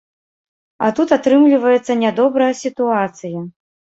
[0.85, 3.39] А тут атрымліваецца нядобрая сітуацыя.